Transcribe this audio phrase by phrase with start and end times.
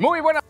[0.00, 0.42] Muy buenas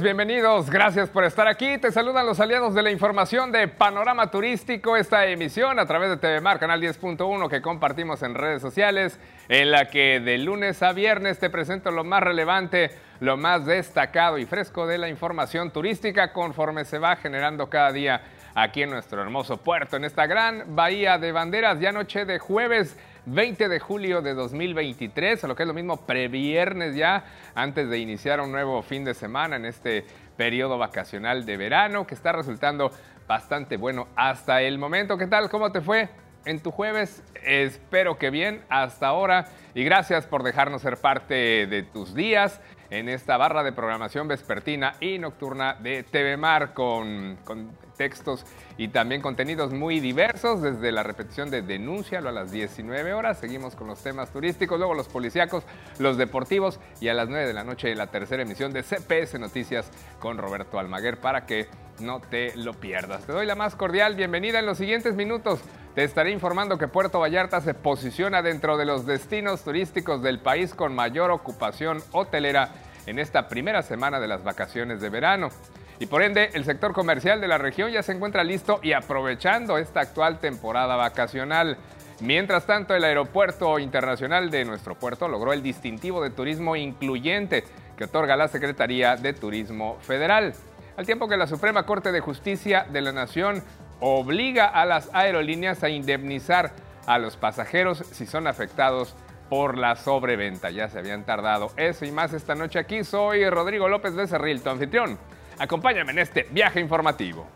[0.00, 1.76] bienvenidos, gracias por estar aquí.
[1.76, 6.16] Te saludan los aliados de la información de Panorama Turístico, esta emisión a través de
[6.16, 9.20] TV Mar, Canal 10.1 que compartimos en redes sociales,
[9.50, 14.38] en la que de lunes a viernes te presento lo más relevante, lo más destacado
[14.38, 18.22] y fresco de la información turística conforme se va generando cada día
[18.54, 22.96] aquí en nuestro hermoso puerto, en esta gran bahía de banderas, ya noche de jueves
[23.26, 27.98] 20 de julio de 2023, o lo que es lo mismo, previernes ya, antes de
[27.98, 30.04] iniciar un nuevo fin de semana en este
[30.36, 32.90] periodo vacacional de verano, que está resultando
[33.26, 35.16] bastante bueno hasta el momento.
[35.16, 35.48] ¿Qué tal?
[35.48, 36.08] ¿Cómo te fue?
[36.44, 41.82] En tu jueves, espero que bien hasta ahora y gracias por dejarnos ser parte de
[41.82, 42.60] tus días
[42.94, 48.88] en esta barra de programación vespertina y nocturna de TV Mar con, con textos y
[48.88, 53.88] también contenidos muy diversos, desde la repetición de Denúncialo a las 19 horas, seguimos con
[53.88, 55.64] los temas turísticos, luego los policíacos,
[55.98, 59.90] los deportivos y a las 9 de la noche la tercera emisión de CPS Noticias
[60.20, 61.66] con Roberto Almaguer para que
[62.00, 63.24] no te lo pierdas.
[63.24, 65.60] Te doy la más cordial bienvenida en los siguientes minutos.
[65.94, 70.74] Te estaré informando que Puerto Vallarta se posiciona dentro de los destinos turísticos del país
[70.74, 72.72] con mayor ocupación hotelera
[73.06, 75.50] en esta primera semana de las vacaciones de verano
[75.98, 79.78] y por ende el sector comercial de la región ya se encuentra listo y aprovechando
[79.78, 81.76] esta actual temporada vacacional.
[82.20, 87.64] Mientras tanto, el aeropuerto internacional de nuestro puerto logró el distintivo de turismo incluyente
[87.96, 90.54] que otorga la Secretaría de Turismo Federal,
[90.96, 93.62] al tiempo que la Suprema Corte de Justicia de la Nación
[94.00, 96.72] obliga a las aerolíneas a indemnizar
[97.06, 99.14] a los pasajeros si son afectados
[99.48, 100.70] por la sobreventa.
[100.70, 103.04] Ya se habían tardado eso y más esta noche aquí.
[103.04, 105.18] Soy Rodrigo López Becerril, tu anfitrión
[105.58, 107.46] Acompáñame en este viaje informativo.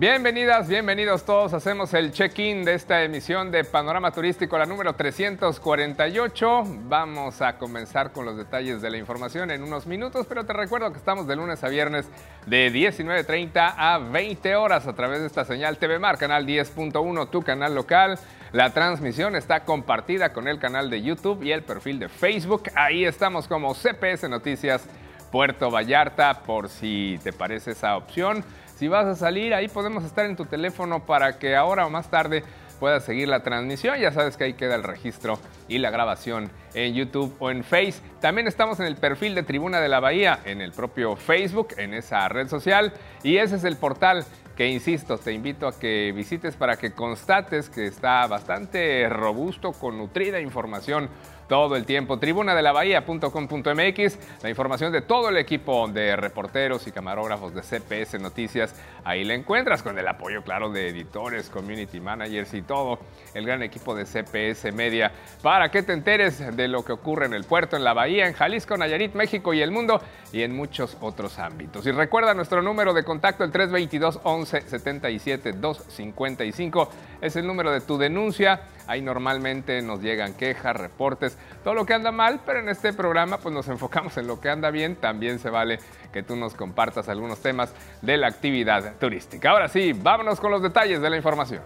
[0.00, 1.52] Bienvenidas, bienvenidos todos.
[1.52, 6.64] Hacemos el check-in de esta emisión de Panorama Turístico, la número 348.
[6.88, 10.90] Vamos a comenzar con los detalles de la información en unos minutos, pero te recuerdo
[10.90, 12.08] que estamos de lunes a viernes
[12.46, 17.42] de 19.30 a 20 horas a través de esta señal TV Mar, canal 10.1, tu
[17.42, 18.18] canal local.
[18.52, 22.70] La transmisión está compartida con el canal de YouTube y el perfil de Facebook.
[22.74, 24.88] Ahí estamos como CPS Noticias
[25.30, 28.44] Puerto Vallarta, por si te parece esa opción.
[28.76, 32.10] Si vas a salir, ahí podemos estar en tu teléfono para que ahora o más
[32.10, 32.42] tarde
[32.80, 33.98] puedas seguir la transmisión.
[34.00, 38.00] Ya sabes que ahí queda el registro y la grabación en YouTube o en Face.
[38.20, 41.94] También estamos en el perfil de Tribuna de la Bahía, en el propio Facebook, en
[41.94, 42.92] esa red social.
[43.22, 44.24] Y ese es el portal
[44.56, 49.98] que, insisto, te invito a que visites para que constates que está bastante robusto, con
[49.98, 51.10] nutrida información
[51.50, 52.20] todo el tiempo.
[52.20, 57.62] Tribuna de la Bahía.com.mx, la información de todo el equipo de reporteros y camarógrafos de
[57.62, 58.72] CPS Noticias.
[59.02, 63.00] Ahí la encuentras con el apoyo, claro, de editores, community managers y todo
[63.34, 65.10] el gran equipo de CPS Media
[65.42, 68.34] para que te enteres de lo que ocurre en el puerto, en la Bahía, en
[68.34, 70.00] Jalisco, Nayarit, México y el mundo
[70.32, 71.84] y en muchos otros ámbitos.
[71.84, 76.90] Y recuerda nuestro número de contacto, el 322 11 77 255
[77.20, 78.62] es el número de tu denuncia.
[78.86, 83.38] Ahí normalmente nos llegan quejas, reportes, todo lo que anda mal, pero en este programa
[83.38, 84.96] pues nos enfocamos en lo que anda bien.
[84.96, 85.78] También se vale
[86.12, 89.50] que tú nos compartas algunos temas de la actividad turística.
[89.50, 91.62] Ahora sí, vámonos con los detalles de la información.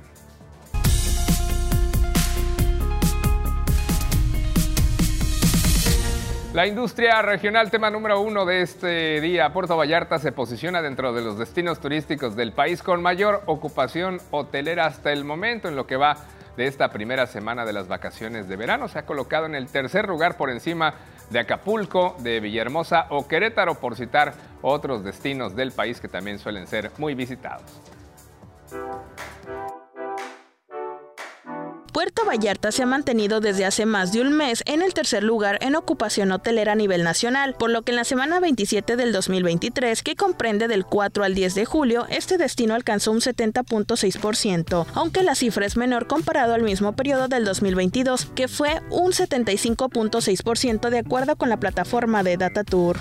[6.55, 11.21] La industria regional, tema número uno de este día, Puerto Vallarta se posiciona dentro de
[11.21, 15.97] los destinos turísticos del país con mayor ocupación hotelera hasta el momento en lo que
[15.97, 16.17] va
[16.57, 18.89] de esta primera semana de las vacaciones de verano.
[18.89, 20.95] Se ha colocado en el tercer lugar por encima
[21.31, 26.67] de Acapulco, de Villahermosa o Querétaro, por citar otros destinos del país que también suelen
[26.67, 27.94] ser muy visitados.
[31.95, 35.59] Puerto Vallarta se ha mantenido desde hace más de un mes en el tercer lugar
[35.61, 40.03] en ocupación hotelera a nivel nacional, por lo que en la semana 27 del 2023,
[40.03, 45.37] que comprende del 4 al 10 de julio, este destino alcanzó un 70.6%, aunque la
[45.37, 51.37] cifra es menor comparado al mismo periodo del 2022, que fue un 75.6% de acuerdo
[51.37, 52.99] con la plataforma de Data Tour.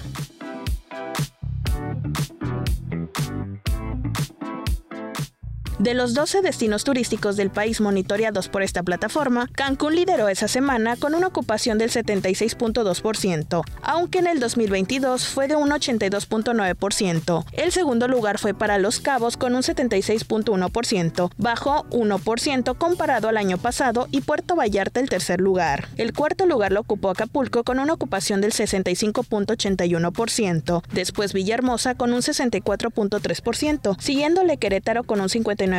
[5.84, 10.96] De los 12 destinos turísticos del país monitoreados por esta plataforma, Cancún lideró esa semana
[10.96, 17.44] con una ocupación del 76.2%, aunque en el 2022 fue de un 82.9%.
[17.52, 23.58] El segundo lugar fue para Los Cabos con un 76.1%, bajó 1% comparado al año
[23.58, 25.90] pasado y Puerto Vallarta el tercer lugar.
[25.98, 32.22] El cuarto lugar lo ocupó Acapulco con una ocupación del 65.81%, después Villahermosa con un
[32.22, 35.73] 64.3%, siguiéndole Querétaro con un 59%,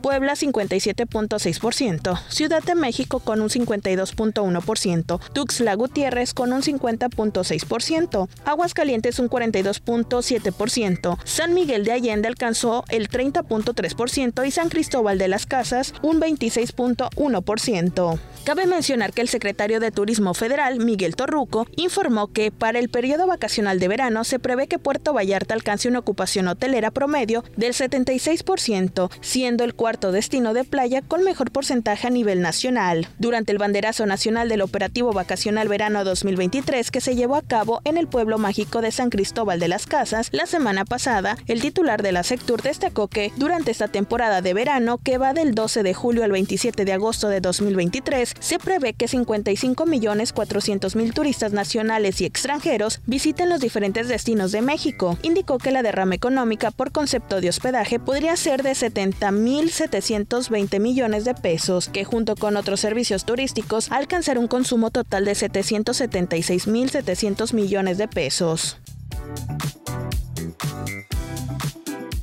[0.00, 9.28] Puebla 57.6%, Ciudad de México con un 52.1%, Tuxtla Gutiérrez con un 50.6%, Aguascalientes un
[9.28, 16.20] 42.7%, San Miguel de Allende alcanzó el 30.3% y San Cristóbal de las Casas un
[16.20, 18.18] 26.1%.
[18.44, 23.26] Cabe mencionar que el secretario de Turismo Federal, Miguel Torruco, informó que para el periodo
[23.26, 29.07] vacacional de verano se prevé que Puerto Vallarta alcance una ocupación hotelera promedio del 76%,
[29.20, 33.08] siendo el cuarto destino de playa con mejor porcentaje a nivel nacional.
[33.18, 37.96] Durante el banderazo nacional del operativo vacacional verano 2023 que se llevó a cabo en
[37.96, 42.12] el pueblo mágico de San Cristóbal de las Casas la semana pasada, el titular de
[42.12, 46.24] la Sectur destacó que durante esta temporada de verano que va del 12 de julio
[46.24, 52.20] al 27 de agosto de 2023 se prevé que 55 millones 400 mil turistas nacionales
[52.20, 55.18] y extranjeros visiten los diferentes destinos de México.
[55.22, 58.87] Indicó que la derrama económica por concepto de hospedaje podría ser de 70
[59.32, 65.24] mil 720 millones de pesos, que junto con otros servicios turísticos alcanzará un consumo total
[65.24, 68.78] de 776 mil 700 millones de pesos.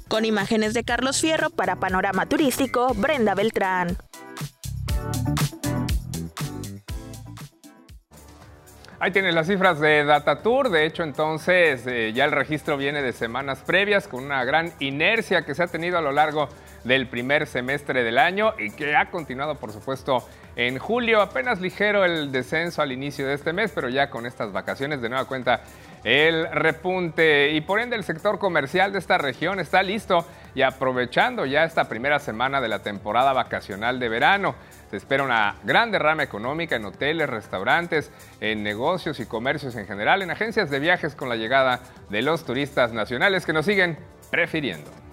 [0.08, 3.98] Con imágenes de Carlos Fierro para Panorama Turístico, Brenda Beltrán.
[9.06, 10.72] Ahí tienen las cifras de Datatour.
[10.72, 15.44] De hecho, entonces eh, ya el registro viene de semanas previas con una gran inercia
[15.44, 16.50] que se ha tenido a lo largo
[16.84, 21.22] del primer semestre del año y que ha continuado, por supuesto, en julio.
[21.22, 25.10] Apenas ligero el descenso al inicio de este mes, pero ya con estas vacaciones de
[25.10, 25.62] nueva cuenta
[26.04, 30.26] el repunte y por ende el sector comercial de esta región está listo
[30.56, 34.56] y aprovechando ya esta primera semana de la temporada vacacional de verano.
[34.90, 40.22] Se espera una gran derrama económica en hoteles, restaurantes, en negocios y comercios en general,
[40.22, 43.98] en agencias de viajes con la llegada de los turistas nacionales que nos siguen
[44.30, 45.05] prefiriendo.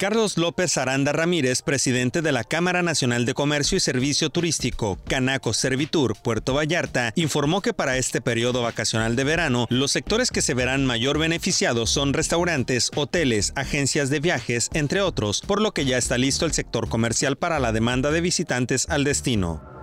[0.00, 5.52] Carlos López Aranda Ramírez, presidente de la Cámara Nacional de Comercio y Servicio Turístico, Canaco
[5.52, 10.54] Servitur, Puerto Vallarta, informó que para este periodo vacacional de verano, los sectores que se
[10.54, 15.98] verán mayor beneficiados son restaurantes, hoteles, agencias de viajes, entre otros, por lo que ya
[15.98, 19.79] está listo el sector comercial para la demanda de visitantes al destino.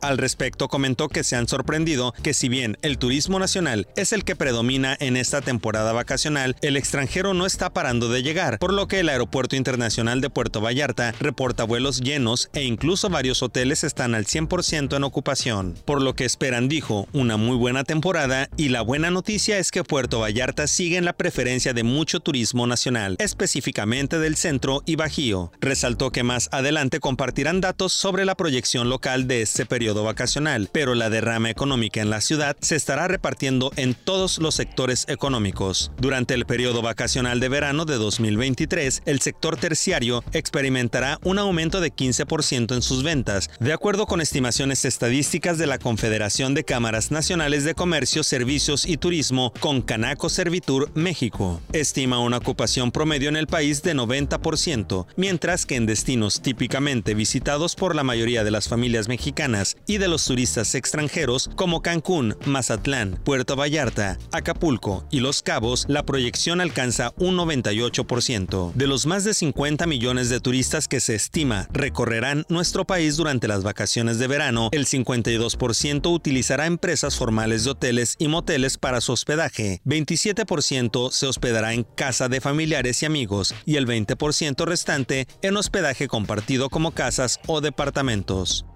[0.00, 4.24] Al respecto comentó que se han sorprendido que si bien el turismo nacional es el
[4.24, 8.88] que predomina en esta temporada vacacional, el extranjero no está parando de llegar, por lo
[8.88, 14.14] que el Aeropuerto Internacional de Puerto Vallarta reporta vuelos llenos e incluso varios hoteles están
[14.14, 15.74] al 100% en ocupación.
[15.84, 19.84] Por lo que esperan, dijo, una muy buena temporada y la buena noticia es que
[19.84, 25.52] Puerto Vallarta sigue en la preferencia de mucho turismo nacional, específicamente del centro y bajío.
[25.60, 30.94] Resaltó que más adelante compartirán datos sobre la proyección local de este periodo vacacional, pero
[30.94, 35.92] la derrama económica en la ciudad se estará repartiendo en todos los sectores económicos.
[35.98, 41.92] Durante el periodo vacacional de verano de 2023, el sector terciario experimentará un aumento de
[41.92, 47.64] 15% en sus ventas, de acuerdo con estimaciones estadísticas de la Confederación de Cámaras Nacionales
[47.64, 51.60] de Comercio, Servicios y Turismo con Canaco Servitur México.
[51.72, 57.74] Estima una ocupación promedio en el país de 90%, mientras que en destinos típicamente visitados
[57.74, 63.18] por la mayoría de las familias mexicanas y de los turistas extranjeros como Cancún, Mazatlán,
[63.24, 68.72] Puerto Vallarta, Acapulco y Los Cabos, la proyección alcanza un 98%.
[68.74, 73.48] De los más de 50 millones de turistas que se estima recorrerán nuestro país durante
[73.48, 79.10] las vacaciones de verano, el 52% utilizará empresas formales de hoteles y moteles para su
[79.10, 85.56] hospedaje, 27% se hospedará en casa de familiares y amigos y el 20% restante en
[85.56, 88.66] hospedaje compartido como casas o departamentos.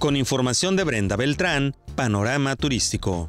[0.00, 3.28] Con información de Brenda Beltrán, Panorama Turístico.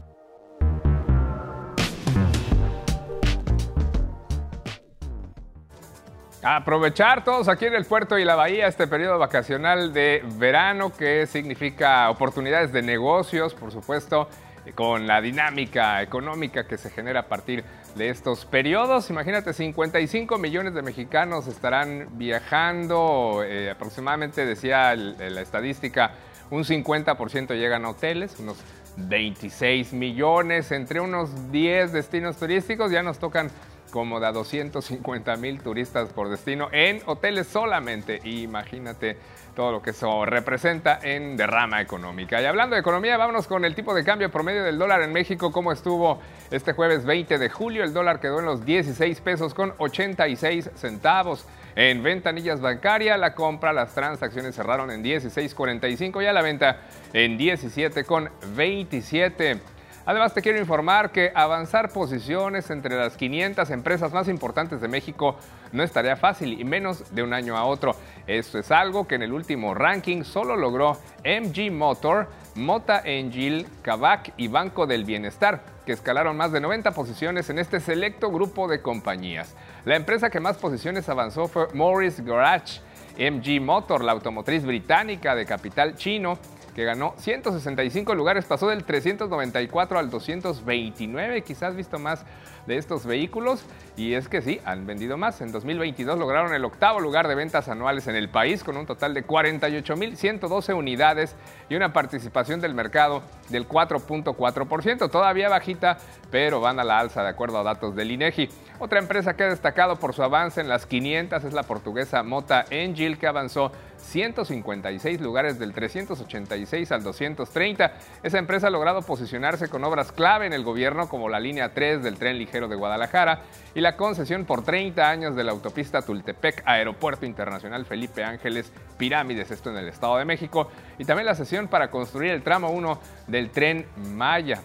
[6.41, 11.27] Aprovechar todos aquí en el puerto y la bahía este periodo vacacional de verano que
[11.27, 14.29] significa oportunidades de negocios, por supuesto,
[14.73, 19.09] con la dinámica económica que se genera a partir de estos periodos.
[19.09, 26.11] Imagínate, 55 millones de mexicanos estarán viajando, eh, aproximadamente decía la estadística,
[26.51, 28.57] un 50% llegan a hoteles, unos
[28.97, 33.49] 26 millones entre unos 10 destinos turísticos, ya nos tocan
[33.91, 38.21] como de a 250 mil turistas por destino en hoteles solamente.
[38.23, 39.17] Imagínate
[39.55, 42.41] todo lo que eso representa en derrama económica.
[42.41, 45.51] Y hablando de economía, vámonos con el tipo de cambio promedio del dólar en México,
[45.51, 47.83] cómo estuvo este jueves 20 de julio.
[47.83, 51.45] El dólar quedó en los 16 pesos con 86 centavos.
[51.75, 56.81] En ventanillas bancaria, la compra, las transacciones cerraron en 16.45 y a la venta
[57.13, 59.59] en 17.27.
[60.03, 65.37] Además, te quiero informar que avanzar posiciones entre las 500 empresas más importantes de México
[65.71, 67.95] no estaría fácil y menos de un año a otro.
[68.25, 74.33] Esto es algo que en el último ranking solo logró MG Motor, Mota Engil, Kavak
[74.37, 78.81] y Banco del Bienestar, que escalaron más de 90 posiciones en este selecto grupo de
[78.81, 79.57] compañías.
[79.83, 82.79] La empresa que más posiciones avanzó fue Morris Garage.
[83.19, 86.39] MG Motor, la automotriz británica de capital chino,
[86.75, 92.25] que ganó 165 lugares, pasó del 394 al 229, quizás visto más
[92.65, 93.63] de estos vehículos.
[93.97, 95.41] Y es que sí, han vendido más.
[95.41, 99.13] En 2022 lograron el octavo lugar de ventas anuales en el país con un total
[99.13, 101.35] de 48.112 unidades
[101.69, 105.97] y una participación del mercado del 4.4%, todavía bajita,
[106.29, 108.49] pero van a la alza de acuerdo a datos del INEGI.
[108.79, 112.65] Otra empresa que ha destacado por su avance en las 500 es la portuguesa Mota
[112.69, 117.93] Engil, que avanzó 156 lugares del 386 al 230.
[118.23, 122.03] Esa empresa ha logrado posicionarse con obras clave en el gobierno como la línea 3
[122.03, 123.43] del tren ligero de Guadalajara
[123.73, 129.51] y la concesión por 30 años de la autopista Tultepec Aeropuerto Internacional Felipe Ángeles Pirámides,
[129.51, 132.99] esto en el Estado de México, y también la sesión para construir el tramo 1
[133.27, 134.61] del tren Maya.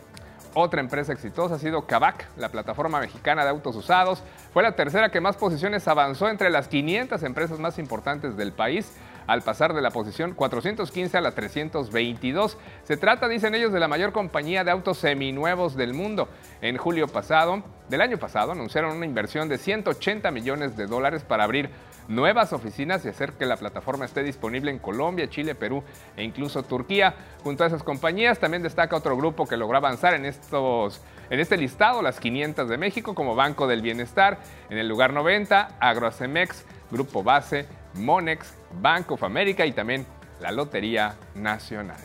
[0.59, 4.23] Otra empresa exitosa ha sido Kavak, la plataforma mexicana de autos usados.
[4.55, 8.91] Fue la tercera que más posiciones avanzó entre las 500 empresas más importantes del país
[9.27, 12.59] al pasar de la posición 415 a la 322.
[12.85, 16.29] Se trata, dicen ellos, de la mayor compañía de autos seminuevos del mundo.
[16.61, 21.45] En julio pasado, del año pasado, anunciaron una inversión de 180 millones de dólares para
[21.45, 21.71] abrir
[22.09, 25.83] nuevas oficinas y hacer que la plataforma esté disponible en Colombia, Chile, Perú
[26.17, 27.15] e incluso Turquía.
[27.43, 31.57] Junto a esas compañías también destaca otro grupo que logró avanzar en estos en este
[31.57, 34.39] listado, las 500 de México como Banco del Bienestar,
[34.71, 40.07] en el lugar 90, Agrocemex, Grupo Base, Monex, Bank of America y también
[40.41, 42.01] la Lotería Nacional.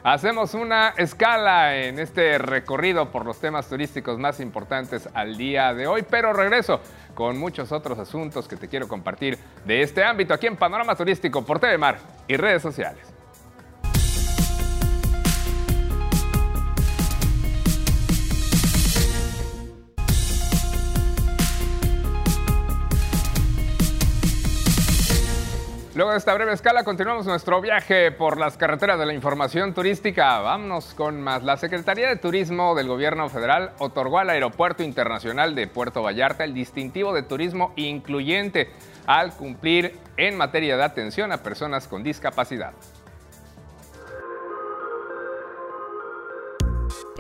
[0.05, 5.87] Hacemos una escala en este recorrido por los temas turísticos más importantes al día de
[5.87, 6.81] hoy, pero regreso
[7.15, 11.43] con muchos otros asuntos que te quiero compartir de este ámbito aquí en Panorama Turístico
[11.43, 11.97] por TV Mar
[12.29, 13.14] y redes sociales.
[25.95, 30.41] Luego de esta breve escala, continuamos nuestro viaje por las carreteras de la información turística.
[30.41, 31.45] Vámonos con más.
[31.45, 36.53] La Secretaría de Turismo del Gobierno Federal otorgó al Aeropuerto Internacional de Puerto Vallarta el
[36.53, 38.73] distintivo de turismo incluyente
[39.07, 42.73] al cumplir en materia de atención a personas con discapacidad.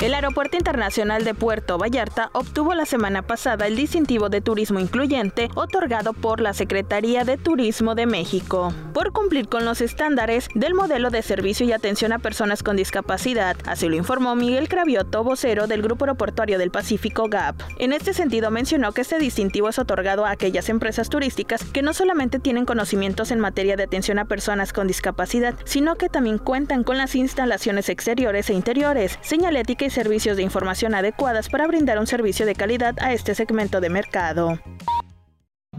[0.04, 5.48] El Aeropuerto Internacional de Puerto Vallarta obtuvo la semana pasada el distintivo de turismo incluyente
[5.54, 11.08] otorgado por la Secretaría de Turismo de México por cumplir con los estándares del modelo
[11.08, 15.80] de servicio y atención a personas con discapacidad, así lo informó Miguel Cravioto, vocero del
[15.80, 17.60] Grupo Aeroportuario del Pacífico GAP.
[17.78, 21.94] En este sentido mencionó que este distintivo es otorgado a aquellas empresas turísticas que no
[21.94, 26.84] solamente tienen conocimientos en materia de atención a personas con discapacidad, sino que también cuentan
[26.84, 32.06] con las instalaciones exteriores e interiores, señalética y servicios de información adecuadas para brindar un
[32.06, 34.58] servicio de calidad a este segmento de mercado.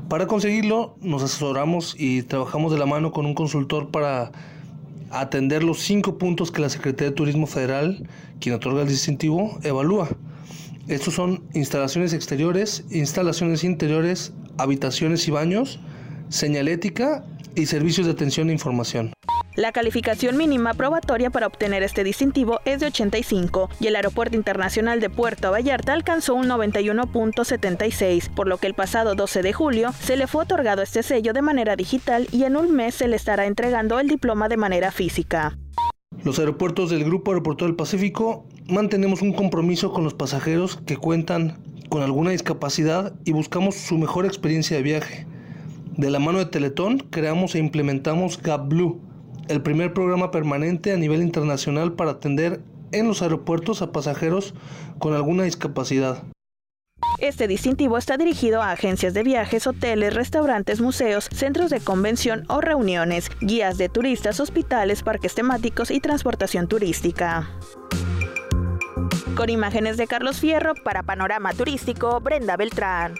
[0.09, 4.31] Para conseguirlo, nos asesoramos y trabajamos de la mano con un consultor para
[5.11, 8.07] atender los cinco puntos que la Secretaría de Turismo Federal,
[8.39, 10.09] quien otorga el distintivo, evalúa.
[10.87, 15.79] Estos son instalaciones exteriores, instalaciones interiores, habitaciones y baños,
[16.29, 19.14] señalética y servicios de atención e información.
[19.55, 24.99] La calificación mínima probatoria para obtener este distintivo es de 85 y el Aeropuerto Internacional
[24.99, 30.17] de Puerto Vallarta alcanzó un 91.76, por lo que el pasado 12 de julio se
[30.17, 33.45] le fue otorgado este sello de manera digital y en un mes se le estará
[33.45, 35.57] entregando el diploma de manera física.
[36.25, 41.63] Los aeropuertos del Grupo Aeropuerto del Pacífico mantenemos un compromiso con los pasajeros que cuentan
[41.87, 45.27] con alguna discapacidad y buscamos su mejor experiencia de viaje.
[45.95, 48.99] De la mano de Teletón creamos e implementamos Gap Blue,
[49.47, 52.61] el primer programa permanente a nivel internacional para atender
[52.91, 54.53] en los aeropuertos a pasajeros
[54.99, 56.23] con alguna discapacidad.
[57.19, 62.61] Este distintivo está dirigido a agencias de viajes, hoteles, restaurantes, museos, centros de convención o
[62.61, 67.49] reuniones, guías de turistas, hospitales, parques temáticos y transportación turística.
[69.35, 73.15] Con imágenes de Carlos Fierro para Panorama Turístico, Brenda Beltrán.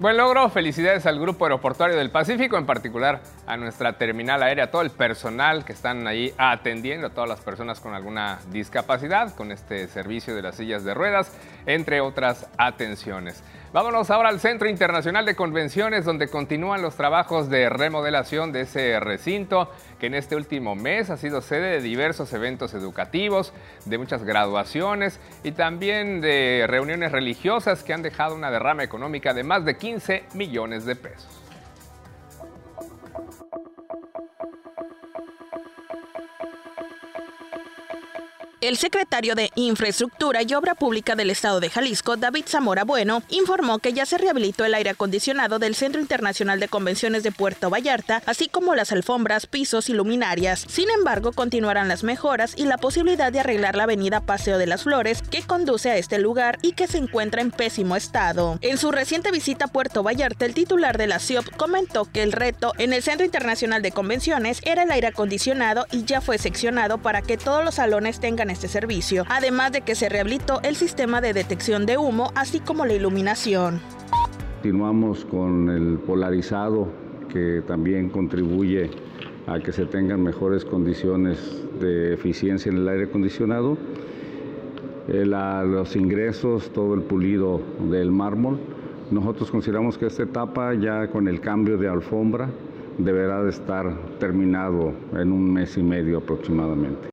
[0.00, 4.82] Buen logro, felicidades al Grupo Aeroportuario del Pacífico, en particular a nuestra terminal aérea, todo
[4.82, 9.88] el personal que están ahí atendiendo a todas las personas con alguna discapacidad con este
[9.88, 11.32] servicio de las sillas de ruedas,
[11.66, 13.42] entre otras atenciones.
[13.70, 18.98] Vámonos ahora al Centro Internacional de Convenciones, donde continúan los trabajos de remodelación de ese
[18.98, 19.70] recinto,
[20.00, 23.52] que en este último mes ha sido sede de diversos eventos educativos,
[23.84, 29.44] de muchas graduaciones y también de reuniones religiosas que han dejado una derrama económica de
[29.44, 31.47] más de 15 millones de pesos.
[38.68, 43.78] El secretario de Infraestructura y Obra Pública del Estado de Jalisco, David Zamora Bueno, informó
[43.78, 48.22] que ya se rehabilitó el aire acondicionado del Centro Internacional de Convenciones de Puerto Vallarta,
[48.26, 50.66] así como las alfombras, pisos y luminarias.
[50.68, 54.82] Sin embargo, continuarán las mejoras y la posibilidad de arreglar la avenida Paseo de las
[54.82, 58.58] Flores, que conduce a este lugar y que se encuentra en pésimo estado.
[58.60, 62.32] En su reciente visita a Puerto Vallarta, el titular de la CIOP comentó que el
[62.32, 66.98] reto en el Centro Internacional de Convenciones era el aire acondicionado y ya fue seccionado
[66.98, 71.20] para que todos los salones tengan este servicio, además de que se rehabilitó el sistema
[71.20, 73.80] de detección de humo, así como la iluminación.
[74.54, 76.88] Continuamos con el polarizado
[77.32, 78.90] que también contribuye
[79.46, 81.38] a que se tengan mejores condiciones
[81.78, 83.78] de eficiencia en el aire acondicionado.
[85.06, 88.58] Eh, los ingresos, todo el pulido del mármol.
[89.12, 92.50] Nosotros consideramos que esta etapa ya con el cambio de alfombra
[92.98, 97.08] deberá de estar terminado en un mes y medio aproximadamente.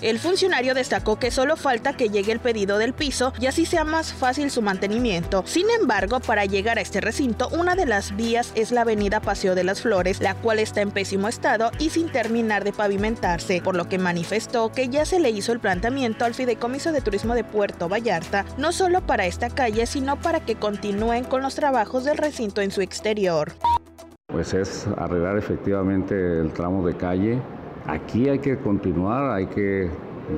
[0.00, 3.84] El funcionario destacó que solo falta que llegue el pedido del piso y así sea
[3.84, 5.42] más fácil su mantenimiento.
[5.46, 9.54] Sin embargo, para llegar a este recinto, una de las vías es la avenida Paseo
[9.54, 13.74] de las Flores, la cual está en pésimo estado y sin terminar de pavimentarse, por
[13.74, 17.44] lo que manifestó que ya se le hizo el planteamiento al Fideicomiso de Turismo de
[17.44, 22.18] Puerto Vallarta, no solo para esta calle, sino para que continúen con los trabajos del
[22.18, 23.52] recinto en su exterior.
[24.26, 27.40] Pues es arreglar efectivamente el tramo de calle
[27.88, 29.88] Aquí hay que continuar, hay que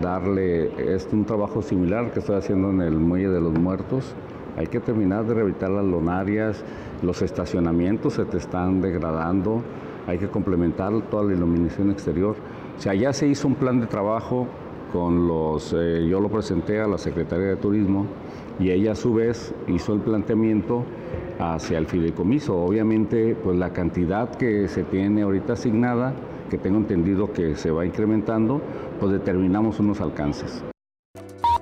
[0.03, 4.15] darle es un trabajo similar que estoy haciendo en el Muelle de los Muertos.
[4.59, 6.63] Hay que terminar de rehabilitar las lonarias,
[7.01, 9.63] los estacionamientos se te están degradando,
[10.07, 12.37] hay que complementar toda la iluminación exterior.
[12.77, 14.47] O sea, ya se hizo un plan de trabajo
[14.93, 18.05] con los, eh, yo lo presenté a la Secretaría de Turismo
[18.59, 20.85] y ella a su vez hizo el planteamiento
[21.39, 22.63] hacia el fideicomiso.
[22.63, 26.13] Obviamente, pues la cantidad que se tiene ahorita asignada
[26.49, 28.61] que tengo entendido que se va incrementando,
[28.99, 30.63] pues determinamos unos alcances.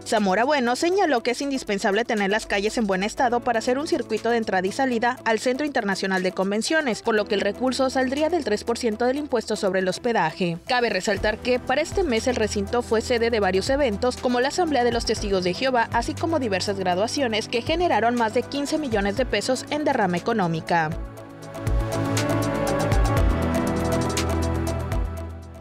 [0.06, 3.88] Zamora Bueno señaló que es indispensable tener las calles en buen estado para hacer un
[3.88, 7.90] circuito de entrada y salida al Centro Internacional de Convenciones, por lo que el recurso
[7.90, 10.58] saldría del 3% del impuesto sobre el hospedaje.
[10.68, 14.48] Cabe resaltar que para este mes el recinto fue sede de varios eventos, como la
[14.48, 18.78] Asamblea de los Testigos de Jehová, así como diversas graduaciones que generaron más de 15
[18.78, 20.90] millones de pesos en derrama económica.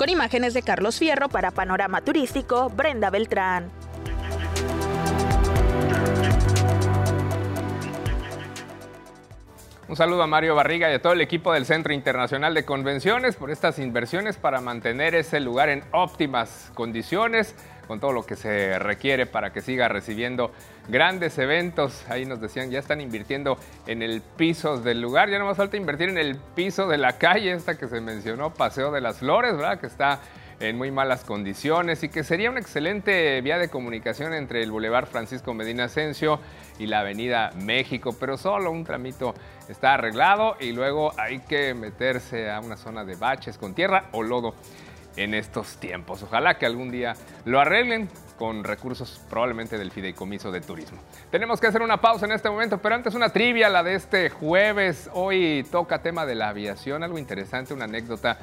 [0.06, 3.72] Con imágenes de Carlos Fierro para Panorama Turístico, Brenda Beltrán.
[9.88, 13.36] Un saludo a Mario Barriga y a todo el equipo del Centro Internacional de Convenciones
[13.36, 17.56] por estas inversiones para mantener ese lugar en óptimas condiciones
[17.88, 20.52] con todo lo que se requiere para que siga recibiendo
[20.88, 22.06] grandes eventos.
[22.10, 25.78] Ahí nos decían, ya están invirtiendo en el piso del lugar, ya no más falta
[25.78, 29.56] invertir en el piso de la calle, esta que se mencionó, Paseo de las Flores,
[29.56, 29.80] ¿verdad?
[29.80, 30.20] Que está
[30.60, 35.08] en muy malas condiciones y que sería una excelente vía de comunicación entre el Boulevard
[35.08, 36.40] Francisco Medina Asensio
[36.80, 39.34] y la Avenida México, pero solo un tramito
[39.68, 44.24] está arreglado y luego hay que meterse a una zona de baches con tierra o
[44.24, 44.56] lodo.
[45.16, 46.24] En estos tiempos.
[46.24, 47.14] Ojalá que algún día
[47.46, 51.00] lo arreglen con recursos probablemente del fideicomiso de turismo.
[51.32, 54.30] Tenemos que hacer una pausa en este momento, pero antes una trivia, la de este
[54.30, 55.10] jueves.
[55.14, 58.38] Hoy toca tema de la aviación, algo interesante, una anécdota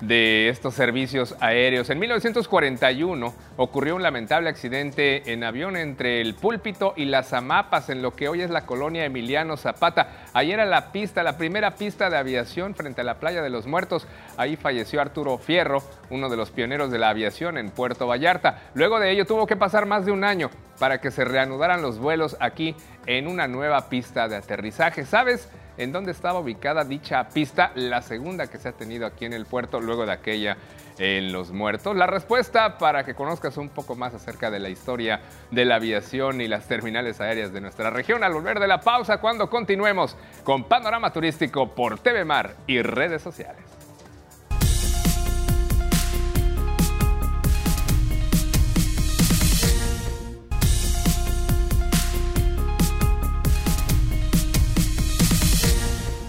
[0.00, 1.90] de estos servicios aéreos.
[1.90, 8.02] En 1941 ocurrió un lamentable accidente en avión entre el Púlpito y las Amapas, en
[8.02, 10.28] lo que hoy es la colonia Emiliano Zapata.
[10.32, 13.66] Ahí era la pista, la primera pista de aviación frente a la playa de los
[13.66, 14.06] Muertos.
[14.36, 18.62] Ahí falleció Arturo Fierro, uno de los pioneros de la aviación en Puerto Vallarta.
[18.74, 21.98] Luego de ello tuvo que pasar más de un año para que se reanudaran los
[21.98, 22.74] vuelos aquí
[23.06, 25.04] en una nueva pista de aterrizaje.
[25.04, 25.48] ¿Sabes?
[25.76, 29.46] En dónde estaba ubicada dicha pista, la segunda que se ha tenido aquí en el
[29.46, 30.56] puerto luego de aquella
[30.98, 31.96] en Los Muertos.
[31.96, 36.40] La respuesta para que conozcas un poco más acerca de la historia de la aviación
[36.40, 40.64] y las terminales aéreas de nuestra región al volver de la pausa cuando continuemos con
[40.64, 43.83] Panorama Turístico por TV Mar y redes sociales.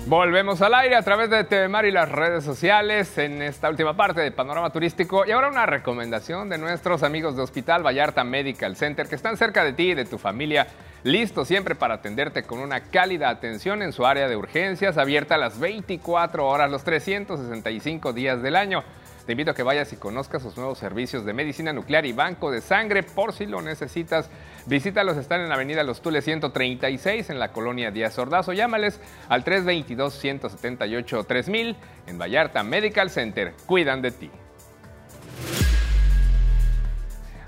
[0.08, 3.98] Volvemos al aire a través de TV Mar y las redes sociales en esta última
[3.98, 5.26] parte de Panorama Turístico.
[5.26, 9.64] Y ahora una recomendación de nuestros amigos de Hospital Vallarta Medical Center que están cerca
[9.64, 10.68] de ti y de tu familia,
[11.02, 15.40] listos siempre para atenderte con una cálida atención en su área de urgencias, abierta a
[15.40, 18.84] las 24 horas, los 365 días del año.
[19.26, 22.52] Te invito a que vayas y conozcas sus nuevos servicios de medicina nuclear y banco
[22.52, 24.30] de sangre por si lo necesitas.
[24.68, 28.54] Visítalos, están en Avenida Los Tules 136 en la colonia Díaz Ordazo.
[28.54, 33.56] Llámales al 322-178-3000 en Vallarta Medical Center.
[33.66, 34.30] Cuidan de ti.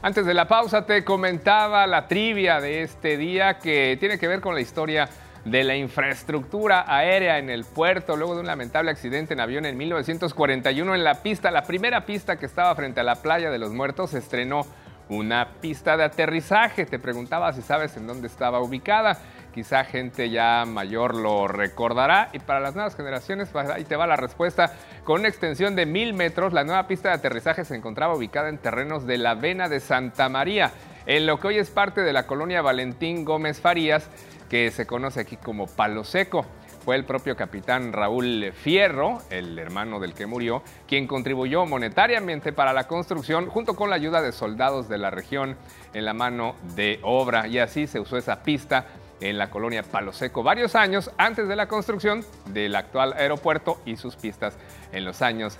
[0.01, 4.41] Antes de la pausa te comentaba la trivia de este día que tiene que ver
[4.41, 5.07] con la historia
[5.49, 9.77] de la infraestructura aérea en el puerto luego de un lamentable accidente en avión en
[9.77, 13.71] 1941 en la pista, la primera pista que estaba frente a la playa de los
[13.71, 14.65] muertos, se estrenó
[15.10, 16.86] una pista de aterrizaje.
[16.86, 19.17] Te preguntaba si sabes en dónde estaba ubicada.
[19.53, 22.29] Quizá gente ya mayor lo recordará.
[22.33, 24.73] Y para las nuevas generaciones, pues, ahí te va la respuesta.
[25.03, 28.57] Con una extensión de mil metros, la nueva pista de aterrizaje se encontraba ubicada en
[28.57, 30.71] terrenos de la Vena de Santa María,
[31.08, 34.10] en lo que hoy es parte de la colonia Valentín Gómez Farías
[34.50, 36.46] que se conoce aquí como Palo Seco.
[36.84, 42.72] Fue el propio capitán Raúl Fierro, el hermano del que murió, quien contribuyó monetariamente para
[42.72, 45.58] la construcción junto con la ayuda de soldados de la región
[45.93, 47.48] en la mano de obra.
[47.48, 48.86] Y así se usó esa pista
[49.20, 53.98] en la colonia Palo Seco varios años antes de la construcción del actual aeropuerto y
[53.98, 54.58] sus pistas
[54.91, 55.58] en los años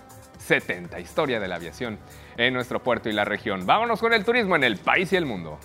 [0.48, 1.00] 70.
[1.00, 2.00] Historia de la aviación
[2.38, 3.66] en nuestro puerto y la región.
[3.66, 5.60] Vámonos con el turismo en el país y el mundo.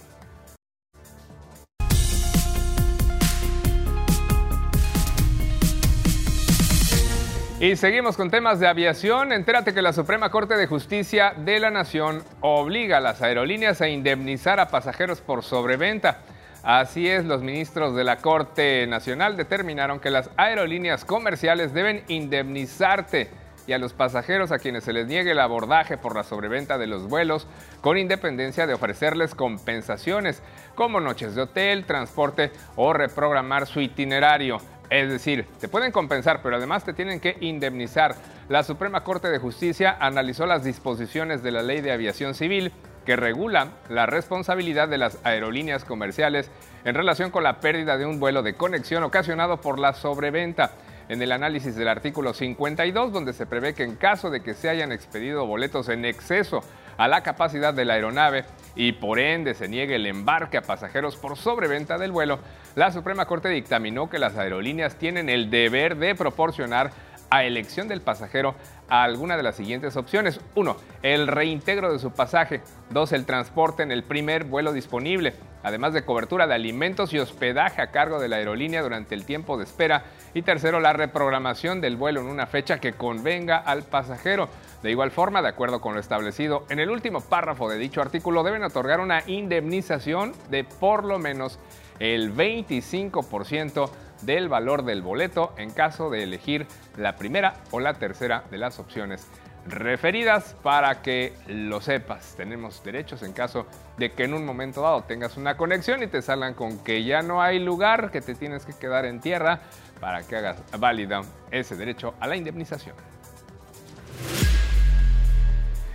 [7.61, 9.33] Y seguimos con temas de aviación.
[9.33, 13.89] Entérate que la Suprema Corte de Justicia de la Nación obliga a las aerolíneas a
[13.89, 16.23] indemnizar a pasajeros por sobreventa.
[16.65, 23.31] Así es, los ministros de la Corte Nacional determinaron que las aerolíneas comerciales deben indemnizarte
[23.67, 26.87] y a los pasajeros a quienes se les niegue el abordaje por la sobreventa de
[26.87, 27.47] los vuelos,
[27.81, 30.43] con independencia de ofrecerles compensaciones,
[30.75, 34.59] como noches de hotel, transporte o reprogramar su itinerario.
[34.91, 38.15] Es decir, te pueden compensar, pero además te tienen que indemnizar.
[38.49, 42.73] La Suprema Corte de Justicia analizó las disposiciones de la Ley de Aviación Civil
[43.07, 46.51] que regula la responsabilidad de las aerolíneas comerciales
[46.85, 50.73] en relación con la pérdida de un vuelo de conexión ocasionado por la sobreventa.
[51.09, 54.69] En el análisis del artículo 52, donde se prevé que en caso de que se
[54.69, 56.61] hayan expedido boletos en exceso
[56.97, 61.17] a la capacidad de la aeronave y por ende se niegue el embarque a pasajeros
[61.17, 62.39] por sobreventa del vuelo,
[62.75, 66.91] la Suprema Corte dictaminó que las aerolíneas tienen el deber de proporcionar
[67.33, 68.55] a elección del pasajero
[68.91, 70.39] a alguna de las siguientes opciones.
[70.55, 72.61] Uno, el reintegro de su pasaje.
[72.91, 75.33] Dos, el transporte en el primer vuelo disponible,
[75.63, 79.57] además de cobertura de alimentos y hospedaje a cargo de la aerolínea durante el tiempo
[79.57, 80.05] de espera.
[80.35, 84.49] Y tercero, la reprogramación del vuelo en una fecha que convenga al pasajero.
[84.83, 88.43] De igual forma, de acuerdo con lo establecido en el último párrafo de dicho artículo,
[88.43, 91.59] deben otorgar una indemnización de por lo menos
[91.99, 93.91] el 25%
[94.23, 98.79] del valor del boleto en caso de elegir la primera o la tercera de las
[98.79, 99.27] opciones
[99.67, 102.35] referidas para que lo sepas.
[102.37, 106.23] Tenemos derechos en caso de que en un momento dado tengas una conexión y te
[106.23, 109.61] salgan con que ya no hay lugar, que te tienes que quedar en tierra
[110.01, 112.97] para que hagas válida ese derecho a la indemnización.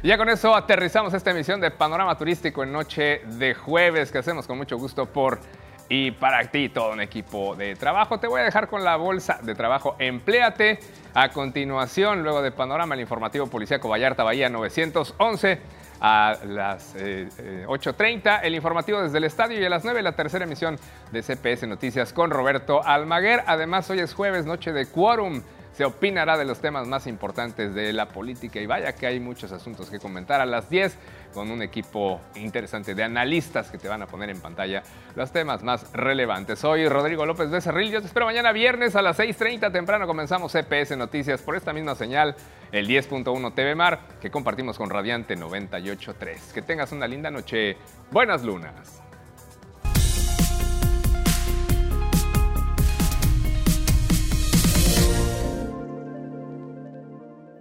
[0.03, 4.45] Ya con eso aterrizamos esta emisión de Panorama Turístico en noche de jueves que hacemos
[4.47, 5.39] con mucho gusto por
[5.89, 8.19] y para ti todo un equipo de trabajo.
[8.19, 10.79] Te voy a dejar con la bolsa de trabajo Empléate.
[11.13, 15.59] A continuación, luego de Panorama, el informativo policíaco Vallarta Bahía 911
[15.99, 20.11] a las 8.30, eh, eh, el informativo desde el estadio y a las 9 la
[20.11, 20.77] tercera emisión
[21.11, 23.43] de CPS Noticias con Roberto Almaguer.
[23.47, 25.41] Además, hoy es jueves, noche de quórum
[25.77, 29.51] se opinará de los temas más importantes de la política y vaya que hay muchos
[29.51, 30.97] asuntos que comentar a las 10
[31.35, 34.81] con un equipo interesante de analistas que te van a poner en pantalla
[35.15, 36.57] los temas más relevantes.
[36.57, 40.51] Soy Rodrigo López de Cerril, yo te espero mañana viernes a las 6.30 temprano comenzamos
[40.51, 42.35] CPS Noticias por esta misma señal,
[42.71, 46.53] el 10.1 TV Mar que compartimos con Radiante 98.3.
[46.53, 47.77] Que tengas una linda noche,
[48.09, 49.06] buenas lunas.